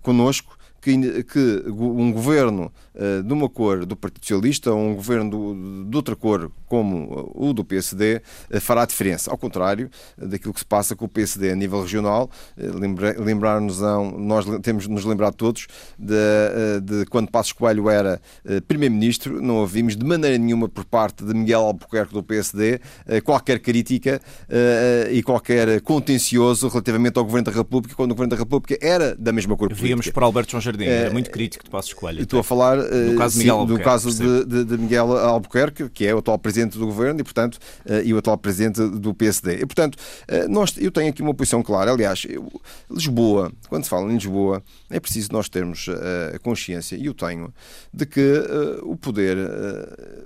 [0.02, 5.30] conosco que, que um governo uh, de uma cor do Partido Socialista ou um governo
[5.30, 9.32] do, de outra cor, como o do PSD, uh, eh, fará diferença.
[9.32, 12.30] Ao contrário daquilo que se passa com o PSD a nível regional,
[13.18, 13.80] lembrar-nos,
[14.18, 16.16] nós temos nos lembrado todos de,
[16.82, 18.22] de quando Passos Coelho era
[18.68, 22.80] Primeiro-Ministro, não ouvimos de maneira nenhuma por parte de Miguel Albuquerque do PSD
[23.24, 24.22] qualquer crítica
[25.12, 29.32] e qualquer contencioso relativamente ao Governo da República, quando o Governo da República era da
[29.32, 29.88] mesma cor política.
[29.88, 32.22] Víamos por Alberto João Jardim, era muito crítico de Passos Coelho.
[32.22, 36.06] Estou a falar do caso, sim, Miguel do caso de, de, de, Miguel Albuquerque, que
[36.06, 37.58] é o atual presidente do governo e, portanto,
[38.04, 39.56] e o atual presidente do PSD.
[39.62, 39.98] E, portanto,
[40.50, 41.92] nós, eu tenho aqui uma posição clara.
[41.92, 42.50] Aliás, eu,
[42.90, 45.88] Lisboa, quando se fala em Lisboa, é preciso nós termos
[46.34, 47.54] a consciência, e eu tenho,
[47.94, 48.44] de que
[48.84, 49.38] o poder,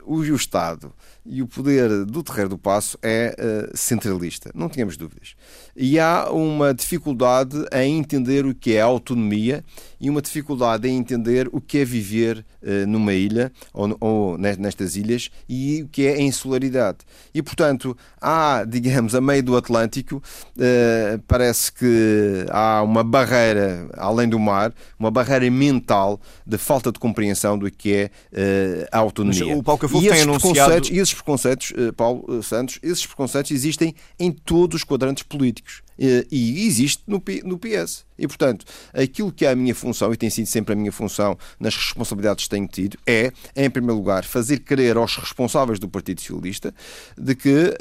[0.05, 0.93] o, o Estado
[1.25, 3.35] e o poder do Terreiro do Passo é
[3.73, 4.51] centralista.
[4.53, 5.35] Não tínhamos dúvidas.
[5.75, 9.63] E há uma dificuldade em entender o que é autonomia
[9.99, 12.45] e uma dificuldade em entender o que é viver uh,
[12.87, 16.99] numa ilha ou, ou, nestas ilhas e o que é a insularidade.
[17.33, 24.27] E, portanto, há, digamos, a meio do Atlântico, uh, parece que há uma barreira, além
[24.27, 29.45] do mar, uma barreira mental de falta de compreensão do que é uh, a autonomia.
[29.45, 30.55] Mas o Paulo Cafofo tem anunciado...
[30.55, 35.84] Preconceitos, esses preconceitos, Paulo Santos, esses preconceitos existem em todos os quadrantes políticos.
[35.99, 38.05] Eh, e existe no, no PS.
[38.17, 41.37] E, portanto, aquilo que é a minha função, e tem sido sempre a minha função
[41.59, 46.21] nas responsabilidades que tenho tido, é, em primeiro lugar, fazer crer aos responsáveis do Partido
[46.21, 46.73] Socialista
[47.17, 47.73] de que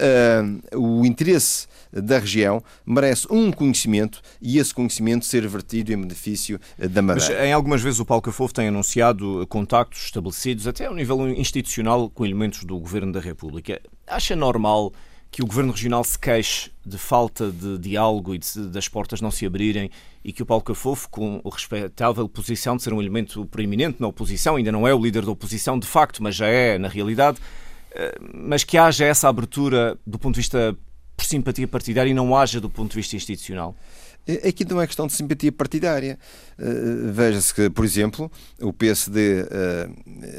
[0.72, 6.60] uh, o interesse da região merece um conhecimento e esse conhecimento ser vertido em benefício
[6.78, 7.34] eh, da Madeira.
[7.34, 12.10] Mas em algumas vezes o Paulo Cafofo tem anunciado contactos estabelecidos, até ao nível institucional,
[12.10, 13.80] com elementos do Governo da República.
[14.06, 14.92] Acha normal
[15.34, 19.32] que o Governo Regional se queixe de falta de diálogo e de, das portas não
[19.32, 19.90] se abrirem
[20.24, 24.06] e que o Paulo Cafofo, com a respeitável posição de ser um elemento proeminente na
[24.06, 27.38] oposição, ainda não é o líder da oposição de facto, mas já é na realidade,
[27.90, 30.76] eh, mas que haja essa abertura do ponto de vista
[31.16, 33.74] por simpatia partidária e não haja do ponto de vista institucional?
[34.46, 36.18] Aqui não é questão de simpatia partidária.
[36.58, 39.88] Uh, Veja-se que, por exemplo, o PSD eh,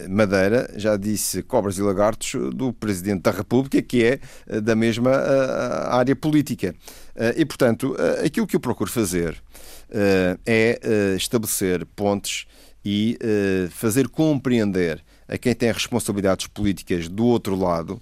[0.09, 5.11] Madeira já disse cobras e lagartos do Presidente da República, que é uh, da mesma
[5.89, 6.75] área política.
[7.37, 7.95] e, portanto,
[8.25, 9.41] aquilo que eu procuro fazer
[10.45, 12.45] é estabelecer pontes
[12.83, 13.17] e
[13.69, 18.01] fazer compreender a quem tem responsabilidades políticas do outro lado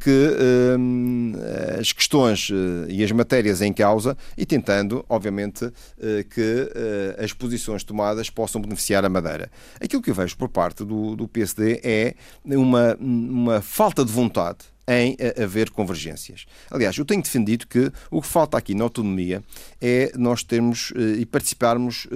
[0.00, 0.36] que
[0.78, 1.32] hum,
[1.78, 7.32] as questões eh, e as matérias em causa e tentando, obviamente, eh, que eh, as
[7.32, 9.50] posições tomadas possam beneficiar a Madeira.
[9.80, 14.58] Aquilo que eu vejo por parte do, do PSD é uma, uma falta de vontade
[14.88, 16.46] em haver convergências.
[16.70, 19.42] Aliás, eu tenho defendido que o que falta aqui na autonomia
[19.80, 22.06] é nós termos e participarmos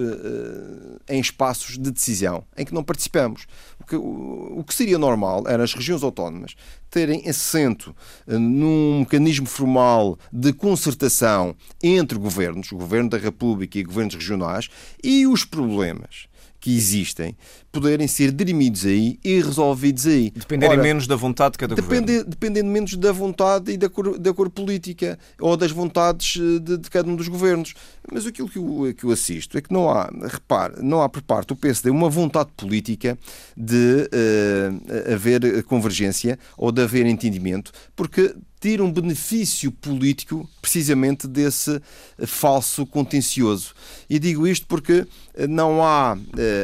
[1.07, 3.45] em espaços de decisão em que não participamos.
[3.91, 6.55] O que, seria normal era as regiões autónomas
[6.89, 7.95] terem assento
[8.27, 14.69] eh, num mecanismo formal de concertação entre governos, o Governo da República e governos regionais,
[15.03, 16.27] e os problemas
[16.63, 17.35] que existem
[17.73, 20.31] poderem ser dirimidos aí e resolvidos aí.
[20.31, 22.29] Dependerem Ora, menos da vontade de cada depende, governo.
[22.29, 26.77] Dependendo menos da vontade e da cor, da cor política ou das vontades eh, de,
[26.77, 27.73] de, cada um dos governos.
[28.09, 31.21] Mas aquilo que eu, que eu assisto é que não há, repare, não há por
[31.21, 33.19] parte do PSD uma vontade política
[33.57, 38.33] de uh, haver convergência ou de haver entendimento, porque
[38.81, 41.81] um benefício político precisamente desse
[42.25, 43.73] falso contencioso.
[44.09, 46.19] E digo isto porque eh, não há uh,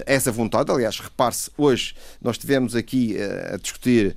[0.06, 0.72] essa vontade.
[0.72, 3.18] Aliás, repare-se, hoje nós tivemos aqui
[3.52, 4.16] a discutir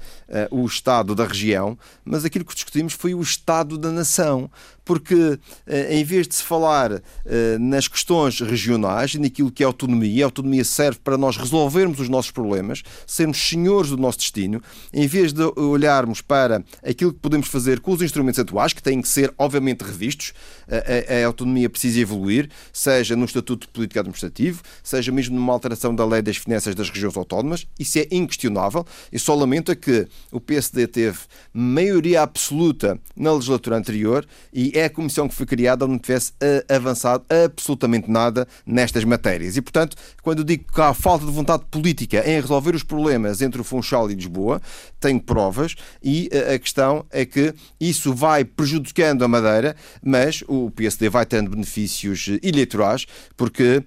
[0.51, 4.51] o Estado da região, mas aquilo que discutimos foi o Estado da nação
[4.85, 9.67] porque eh, em vez de se falar eh, nas questões regionais e naquilo que é
[9.67, 14.63] autonomia, a autonomia serve para nós resolvermos os nossos problemas, sermos senhores do nosso destino,
[14.93, 19.01] em vez de olharmos para aquilo que podemos fazer com os instrumentos atuais, que têm
[19.01, 20.33] que ser, obviamente, revistos,
[20.69, 25.95] a, a autonomia precisa evoluir, seja no Estatuto de Política Administrativo, seja mesmo numa alteração
[25.95, 30.07] da Lei das Finanças das Regiões Autónomas, isso é inquestionável, e só lamento é que
[30.31, 31.19] o PSD teve
[31.53, 36.33] maioria absoluta na legislatura anterior e é a comissão que foi criada onde não tivesse
[36.41, 39.57] eh, avançado absolutamente nada nestas matérias.
[39.57, 43.61] E, portanto, quando digo que há falta de vontade política em resolver os problemas entre
[43.61, 44.61] o Funchal e Lisboa,
[45.01, 50.71] tenho provas e eh, a questão é que isso vai prejudicando a Madeira, mas o
[50.71, 53.07] PSD vai tendo benefícios eleitorais,
[53.37, 53.83] porque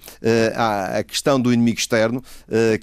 [0.56, 2.22] a questão do inimigo externo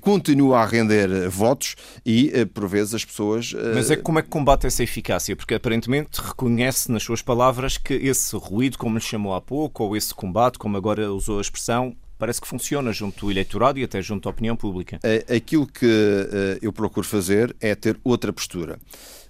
[0.00, 3.52] continua a render votos e, por vezes, as pessoas.
[3.74, 5.34] Mas é como é que combate essa eficácia?
[5.36, 9.96] Porque aparentemente reconhece nas suas palavras que esse ruído, como lhe chamou há pouco, ou
[9.96, 14.00] esse combate, como agora usou a expressão, parece que funciona junto do eleitorado e até
[14.00, 15.00] junto à opinião pública.
[15.02, 18.78] É, aquilo que uh, eu procuro fazer é ter outra postura.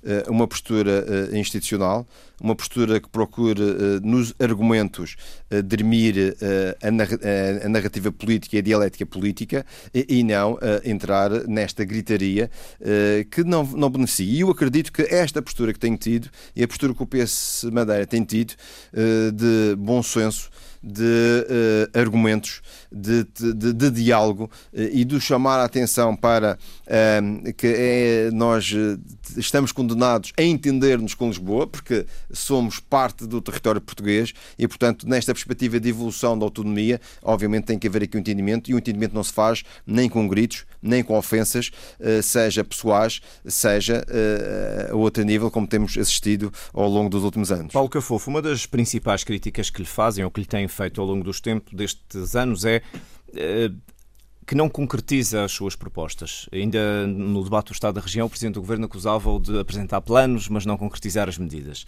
[0.03, 2.07] Uh, uma postura uh, institucional,
[2.41, 3.61] uma postura que procure,
[4.03, 5.15] nos argumentos,
[5.65, 6.37] dirimir
[6.83, 12.51] a, narrativa política e a dialética política e, não entrar nesta gritaria
[13.31, 14.27] que não, não beneficia.
[14.27, 17.65] E eu acredito que esta postura que tenho tido e a postura que o PS
[17.73, 18.55] Madeira tem tido
[18.93, 20.51] de bom senso
[20.83, 21.03] de
[21.95, 22.61] uh, argumentos,
[22.91, 28.75] de, de, de diálogo uh, e de chamar a atenção para uh, que é, nós
[29.37, 35.33] estamos condenados a entender-nos com Lisboa, porque somos parte do território português e, portanto, nesta
[35.33, 39.15] perspectiva de evolução da autonomia, obviamente tem que haver aqui um entendimento e o entendimento
[39.15, 41.71] não se faz nem com gritos, nem com ofensas,
[42.23, 44.05] seja pessoais, seja
[44.91, 47.73] a outro nível, como temos assistido ao longo dos últimos anos.
[47.73, 51.07] Paulo Cafofo, uma das principais críticas que lhe fazem ou que lhe têm feito ao
[51.07, 52.83] longo dos tempos, destes anos, é
[53.35, 53.71] eh,
[54.47, 56.49] que não concretiza as suas propostas.
[56.53, 60.49] Ainda no debate do Estado da Região, o Presidente do Governo acusava-o de apresentar planos,
[60.49, 61.87] mas não concretizar as medidas.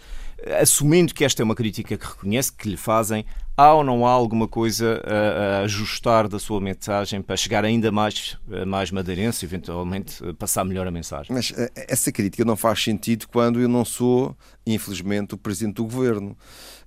[0.61, 3.25] Assumindo que esta é uma crítica que reconhece, que lhe fazem,
[3.57, 7.91] há ou não há alguma coisa a, a ajustar da sua mensagem para chegar ainda
[7.91, 8.37] mais,
[8.67, 11.33] mais madeirense, eventualmente passar melhor a mensagem?
[11.33, 15.83] Mas eh, essa crítica não faz sentido quando eu não sou, infelizmente, o Presidente do
[15.83, 16.37] Governo.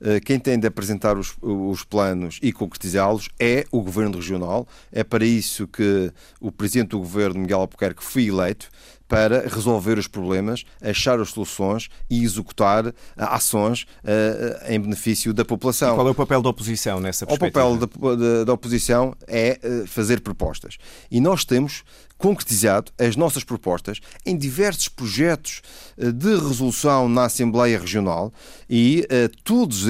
[0.01, 4.67] Eh, quem tem de apresentar os, os planos e concretizá-los é o Governo Regional.
[4.93, 8.69] É para isso que o Presidente do Governo, Miguel Albuquerque, foi eleito
[9.09, 15.93] para resolver os problemas, achar as soluções e executar ações uh, em benefício da população.
[15.93, 17.67] E qual é o papel da oposição nessa perspectiva?
[17.67, 20.77] O papel da, da, da oposição é uh, fazer propostas.
[21.11, 21.83] E nós temos
[22.19, 25.63] concretizado as nossas propostas em diversos projetos
[25.97, 28.33] uh, de resolução na Assembleia Regional
[28.69, 29.87] e uh, todas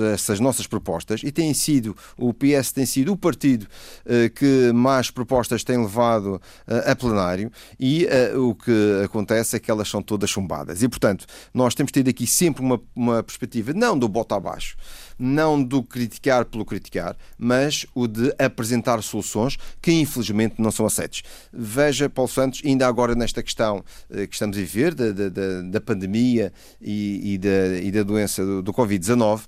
[0.00, 3.64] essas nossas propostas, e tem sido, o PS tem sido o partido
[4.06, 6.40] uh, que mais propostas tem levado
[6.86, 10.82] a plenário e o que acontece é que elas são todas chumbadas.
[10.82, 14.76] E, portanto, nós temos tido aqui sempre uma, uma perspectiva não do bota abaixo,
[15.18, 21.22] não do criticar pelo criticar, mas o de apresentar soluções que infelizmente não são aceitas.
[21.52, 25.80] Veja, Paulo Santos, ainda agora nesta questão eh, que estamos a viver, da, da, da
[25.80, 29.42] pandemia e, e, da, e, da, doença do, do Covid-19,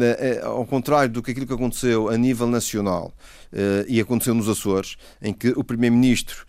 [0.00, 3.12] eh, ao contrário do que aquilo que aconteceu a nível nacional
[3.52, 6.46] eh, e aconteceu nos Açores, em que o Primeiro-Ministro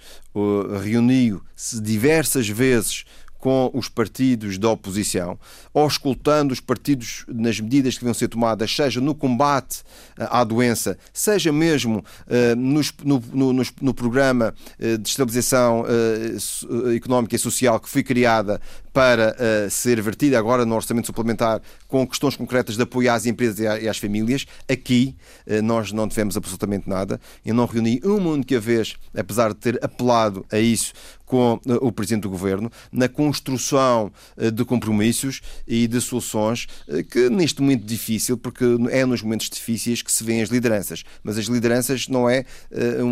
[0.84, 3.04] reuniu-se diversas vezes
[3.40, 5.40] com os partidos da oposição,
[5.74, 9.82] ou escutando os partidos nas medidas que deviam ser tomadas, seja no combate
[10.18, 16.90] eh, à doença, seja mesmo uh, nos, no, no, no, programa uh, de estabilização uh,
[16.92, 18.60] económica e social que foi criada
[18.92, 19.36] para
[19.70, 23.98] ser vertida agora no orçamento suplementar com questões concretas de apoio às empresas e às
[23.98, 24.46] famílias.
[24.68, 25.16] Aqui
[25.64, 27.22] nós não tivemos absolutamente nada.
[27.46, 30.92] Eu não reuni uma única vez, apesar de ter apelado a isso
[31.30, 34.12] com o Presidente do Governo, na construção
[34.54, 36.68] de compromissos e de soluções
[37.12, 41.38] que neste momento difícil, porque é nos momentos difíceis que se vêem as lideranças, mas
[41.38, 42.46] as lideranças não é,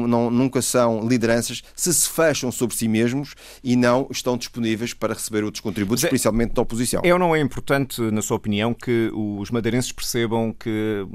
[0.08, 5.13] não, nunca são lideranças se se fecham sobre si mesmos e não estão disponíveis para
[5.13, 7.01] receber outros contributos, é, principalmente da oposição.
[7.03, 11.06] É ou não é importante, na sua opinião, que os madeirenses percebam que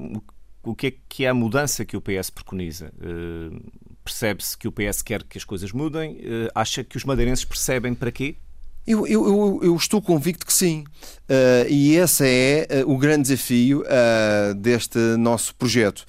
[0.63, 2.93] o que é que é a mudança que o PS preconiza?
[2.99, 3.61] Uh,
[4.05, 6.17] Percebe-se que o PS quer que as coisas mudem?
[6.17, 8.37] Uh, acha que os madeirenses percebem para quê?
[8.85, 10.85] Eu, eu, eu, estou convicto que sim.
[11.29, 16.05] Uh, e esse é uh, o grande desafio uh, deste nosso projeto.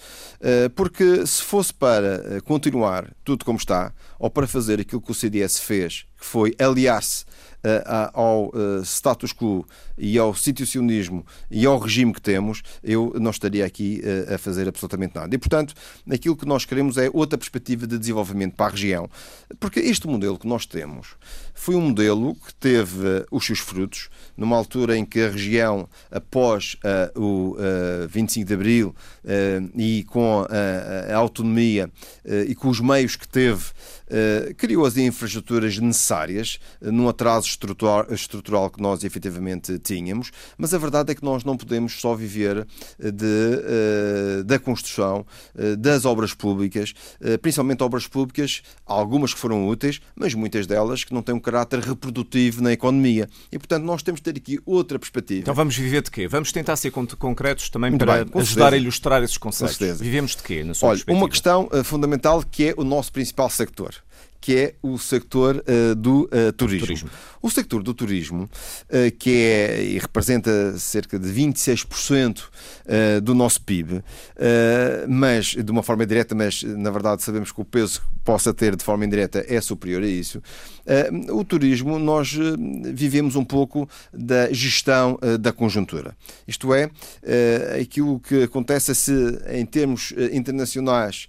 [0.75, 5.59] porque se fosse para continuar tudo como está, ou para fazer aquilo que o CDS
[5.59, 7.23] fez, que foi aliar-se
[8.13, 8.51] ao
[8.83, 9.65] status quo
[9.97, 14.01] e ao situacionismo e ao regime que temos, eu não estaria aqui
[14.33, 15.33] a fazer absolutamente nada.
[15.33, 15.73] E, portanto,
[16.11, 19.09] aquilo que nós queremos é outra perspectiva de desenvolvimento para a região.
[19.59, 21.15] Porque este modelo que nós temos
[21.53, 26.75] foi um modelo que teve os seus frutos numa altura em que a região, após
[27.15, 31.89] uh, o uh, 25 de Abril uh, e com a, a autonomia
[32.47, 33.65] e com os meios que teve,
[34.57, 41.11] criou as infraestruturas necessárias num atraso estrutural, estrutural que nós efetivamente tínhamos, mas a verdade
[41.11, 42.67] é que nós não podemos só viver
[42.99, 45.25] de, da construção
[45.77, 46.93] das obras públicas,
[47.41, 51.79] principalmente obras públicas, algumas que foram úteis, mas muitas delas que não têm um caráter
[51.79, 53.29] reprodutivo na economia.
[53.51, 55.41] E, portanto, nós temos ter aqui outra perspectiva.
[55.41, 56.27] Então vamos viver de quê?
[56.27, 58.75] Vamos tentar ser concretos também Muito para bem, ajudar certeza.
[58.75, 59.99] a ilustrar esses conceitos.
[59.99, 64.02] Vivemos de quê, na sua Olha, uma questão fundamental que é o nosso principal sector
[64.43, 66.85] que é o sector uh, do uh, turismo.
[66.85, 67.09] turismo.
[67.41, 72.41] O sector do turismo, uh, que é e representa cerca de 26%
[73.23, 74.03] do nosso PIB,
[75.07, 78.83] mas de uma forma direta, mas na verdade sabemos que o peso possa ter de
[78.83, 80.41] forma indireta é superior a isso.
[81.31, 82.37] o turismo, nós
[82.93, 86.15] vivemos um pouco da gestão da conjuntura.
[86.47, 86.89] Isto é,
[87.81, 91.27] aquilo que acontece é se, em termos internacionais,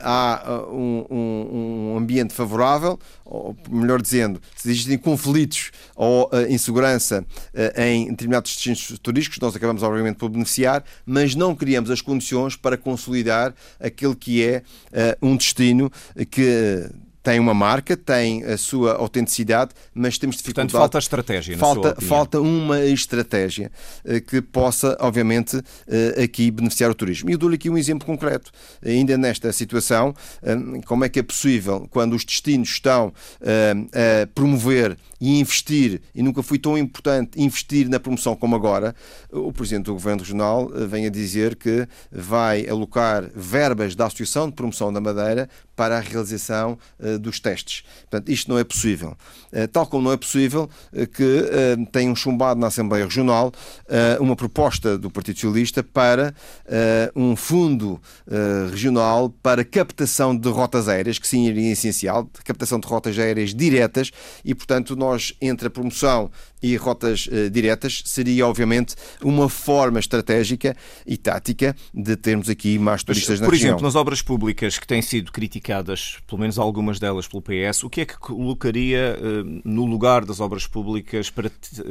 [0.00, 7.24] há um, um, ambiente favorável ou melhor dizendo, se existem conflitos ou insegurança
[7.76, 12.76] em determinados destinos turísticos, nós acabamos obviamente por beneficiar, mas não criamos as condições para
[12.76, 14.62] consolidar aquele que é
[15.20, 15.90] um destino
[16.30, 16.90] que que
[17.26, 20.70] tem uma marca, tem a sua autenticidade, mas temos dificuldade.
[20.70, 21.58] Portanto, falta estratégia.
[21.58, 23.72] Falta, falta uma estratégia
[24.04, 27.28] eh, que possa, obviamente, eh, aqui beneficiar o turismo.
[27.28, 28.52] E eu dou-lhe aqui um exemplo concreto.
[28.80, 30.56] Ainda nesta situação, eh,
[30.86, 33.12] como é que é possível, quando os destinos estão
[33.42, 38.94] a promover e investir, e nunca foi tão importante investir na promoção como agora,
[39.32, 44.54] o Presidente do Governo Regional vem a dizer que vai alocar verbas da Associação de
[44.54, 46.78] Promoção da Madeira para a realização
[47.18, 47.82] dos testes.
[48.02, 49.16] Portanto, isto não é possível.
[49.52, 53.52] Eh, tal como não é possível eh, que eh, tenham chumbado na Assembleia Regional
[54.20, 56.34] uma proposta do Partido Socialista para
[57.14, 58.00] um fundo
[58.70, 64.10] regional para captação de rotas aéreas, que sim seria essencial, captação de rotas aéreas diretas
[64.44, 66.30] e, portanto, nós, entre a promoção
[66.72, 73.02] e rotas uh, diretas, seria obviamente uma forma estratégica e tática de termos aqui mais
[73.02, 73.68] turistas Mas, na por região.
[73.68, 77.84] Por exemplo, nas obras públicas que têm sido criticadas, pelo menos algumas delas pelo PS,
[77.84, 81.50] o que é que colocaria uh, no lugar das obras públicas para,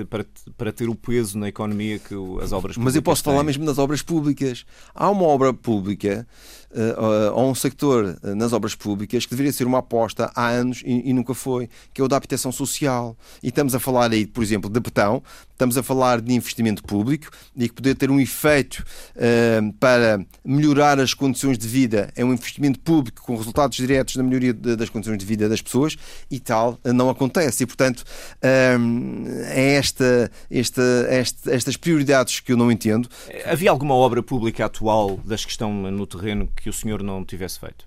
[0.10, 0.26] para,
[0.58, 3.34] para ter o peso na economia que as obras públicas Mas eu posso têm?
[3.34, 4.66] falar mesmo das obras públicas.
[4.94, 6.28] Há uma obra pública
[6.76, 11.10] uh, ou um sector nas obras públicas que deveria ser uma aposta há anos e,
[11.10, 13.18] e nunca foi, que é o da habitação social.
[13.42, 15.24] E estamos a falar aí, por exemplo, de betão,
[15.56, 18.84] estamos a falar de investimento público e que poder ter um efeito
[19.16, 24.24] uh, para melhorar as condições de vida é um investimento público com resultados diretos na
[24.24, 25.98] melhoria de, das condições de vida das pessoas
[26.30, 27.64] e tal não acontece.
[27.64, 33.10] E, portanto, uh, é esta, esta, esta, estas prioridades que eu não entendo.
[33.46, 37.60] Havia alguma obra pública atual das que estão no terreno que o senhor não tivesse
[37.60, 37.86] feito?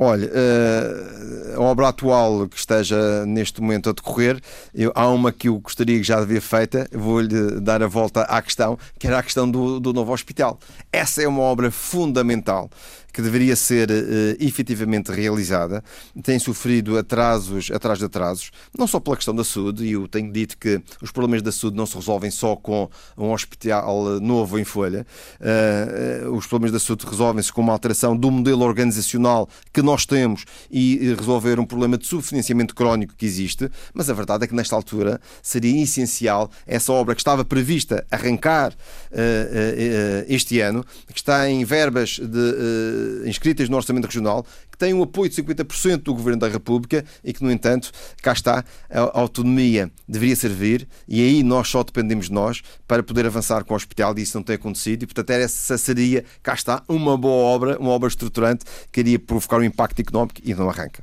[0.00, 4.40] Olha, eh, a obra atual que esteja neste momento a decorrer,
[4.72, 8.40] eu, há uma que eu gostaria que já devia feita, vou-lhe dar a volta à
[8.40, 10.60] questão, que era a questão do, do novo hospital.
[10.92, 12.70] Essa é uma obra fundamental
[13.12, 13.94] que deveria ser uh,
[14.38, 15.82] efetivamente realizada,
[16.22, 20.32] tem sofrido atrasos atrás de atrasos, não só pela questão da saúde, e eu tenho
[20.32, 24.64] dito que os problemas da saúde não se resolvem só com um hospital novo em
[24.64, 25.06] folha,
[25.40, 30.44] uh, os problemas da saúde resolvem-se com uma alteração do modelo organizacional que nós temos
[30.70, 34.76] e resolver um problema de subfinanciamento crónico que existe, mas a verdade é que nesta
[34.76, 41.64] altura seria essencial essa obra que estava prevista arrancar uh, este ano, que está em
[41.64, 46.48] verbas de inscritas no Orçamento Regional, que têm o apoio de 50% do Governo da
[46.48, 47.90] República e que, no entanto,
[48.22, 53.26] cá está, a autonomia deveria servir e aí nós só dependemos de nós para poder
[53.26, 56.82] avançar com o hospital e isso não tem acontecido e, portanto, essa seria, cá está,
[56.88, 61.02] uma boa obra, uma obra estruturante que iria provocar um impacto económico e não arranca.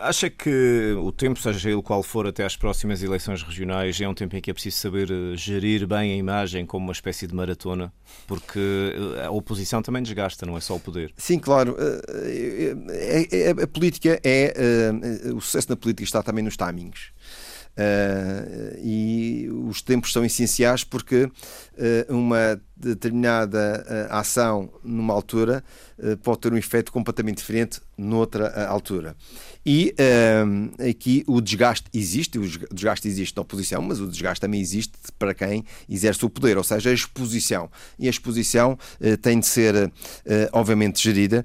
[0.00, 4.14] Acha que o tempo, seja ele qual for, até às próximas eleições regionais, é um
[4.14, 7.34] tempo em que é preciso saber eh, gerir bem a imagem como uma espécie de
[7.34, 7.92] maratona?
[8.26, 8.58] Porque
[9.18, 11.12] eh, a oposição também desgasta, não é só o poder.
[11.18, 11.76] Sim, claro.
[11.78, 14.54] Eh, a política é.
[15.34, 17.12] O sucesso na política está também nos timings.
[18.82, 21.30] E os tempos são essenciais porque
[22.08, 25.62] uma determinada uh, ação numa altura
[26.22, 29.14] pode ter um efeito completamente diferente noutra altura.
[29.66, 29.94] E
[30.88, 35.34] aqui o desgaste existe, o desgaste existe na oposição, mas o desgaste também existe para
[35.34, 37.70] quem exerce o poder, ou seja, a exposição.
[37.98, 38.78] E a exposição
[39.20, 39.92] tem de ser,
[40.52, 41.44] obviamente, gerida,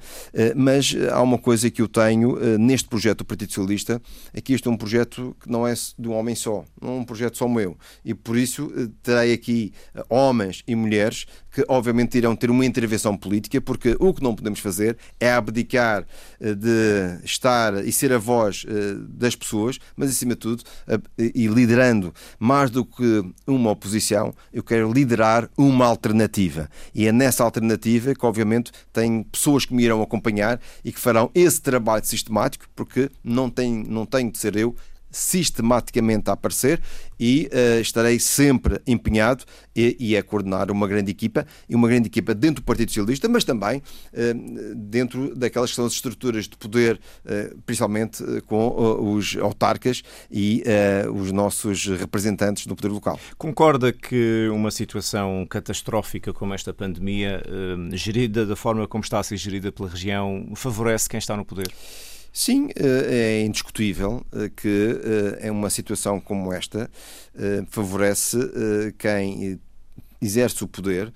[0.55, 4.01] mas há uma coisa que eu tenho neste projeto do Partido Socialista,
[4.33, 6.99] é que este é um projeto que não é de um homem só, não é
[6.99, 7.77] um projeto só meu.
[8.03, 12.65] E por isso eh, terei aqui eh, homens e mulheres que obviamente irão ter uma
[12.65, 16.05] intervenção política, porque o que não podemos fazer é abdicar
[16.39, 18.65] eh, de estar e ser a voz
[19.09, 20.63] das pessoas, mas acima de tudo,
[21.17, 26.69] e liderando mais do que uma oposição, eu quero liderar uma alternativa.
[26.93, 31.31] E é nessa alternativa que, obviamente, tem pessoas que me irão acompanhar e que farão
[31.33, 34.75] esse trabalho sistemático, porque não, tem, não tenho de ser eu
[35.15, 36.81] sistematicamente a aparecer
[37.17, 42.07] e uh, estarei sempre empenhado e, e, a coordenar uma grande equipa e uma grande
[42.07, 46.57] equipa dentro do Partido Socialista, mas também uh, dentro daquelas que são as estruturas de
[46.57, 50.63] poder, uh, principalmente com os autarcas e
[51.13, 53.19] os nossos representantes do poder local.
[53.37, 57.41] Concorda que uma situação catastrófica como esta pandemia,
[57.93, 61.71] gerida da forma como está a ser gerida pela região, favorece quem está no poder?
[62.37, 64.99] Sim, eh, é indiscutível eh, que
[65.39, 66.91] é uma situação como esta
[67.69, 68.37] favorece
[68.97, 69.57] quem
[70.21, 71.13] exerce o poder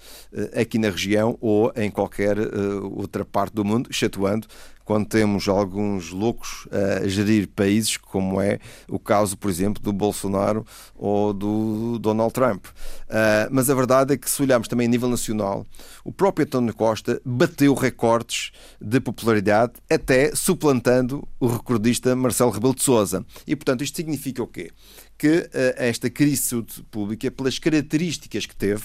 [0.55, 2.37] aqui na região ou em qualquer
[2.83, 4.47] outra parte do mundo, excetuando
[4.89, 10.65] quando temos alguns loucos a gerir países, como é o caso, por exemplo, do Bolsonaro
[10.95, 12.65] ou do Donald Trump.
[12.65, 15.63] Uh, mas a verdade é que, se olharmos também a nível nacional,
[16.03, 18.49] o próprio António Costa bateu recordes
[18.81, 23.23] de popularidade, até suplantando o recordista Marcelo Rebelo de Sousa.
[23.45, 24.71] E, portanto, isto significa o quê?
[25.19, 28.83] que uh, esta crise de saúde pública, pelas características que teve,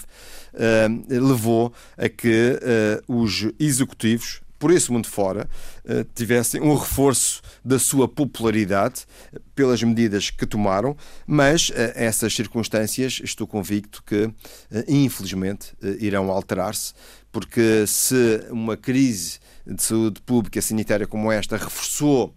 [0.53, 2.59] uh, levou a que
[3.07, 5.49] uh, os executivos, por esse mundo fora,
[5.85, 9.05] eh, tivessem um reforço da sua popularidade
[9.53, 10.95] pelas medidas que tomaram,
[11.27, 14.31] mas eh, essas circunstâncias estou convicto que,
[14.71, 16.93] eh, infelizmente, irão alterar-se,
[17.31, 22.33] porque se uma crise de saúde pública sanitária como esta reforçou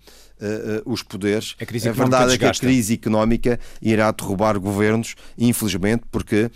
[0.84, 1.56] os poderes.
[1.60, 6.50] A, a verdade é que a crise económica irá derrubar governos, infelizmente, porque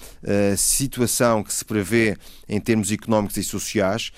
[0.52, 2.16] a situação que se prevê
[2.48, 4.12] em termos económicos e sociais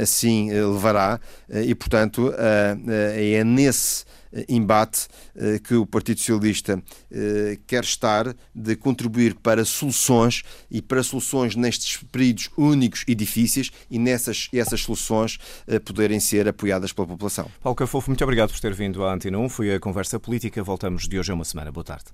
[0.00, 1.20] assim levará
[1.66, 4.17] e, portanto, é nesse eh,
[4.48, 11.02] embate eh, que o Partido Socialista eh, quer estar de contribuir para soluções e para
[11.02, 15.38] soluções nestes períodos únicos e difíceis e nessas essas soluções
[15.84, 17.50] poderem ser apoiadas pela população.
[17.62, 19.48] Paulo Cafofo, muito obrigado por ter vindo à Antena 1.
[19.48, 20.62] Foi a Conversa Política.
[20.62, 21.70] Voltamos de hoje a uma semana.
[21.70, 22.06] Boa tarde.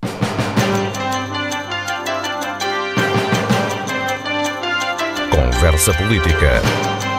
[5.65, 7.14] Conversa Política.